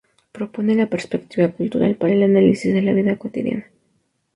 [0.35, 3.67] Propone la perspectiva cultural para el análisis de la vida cotidiana.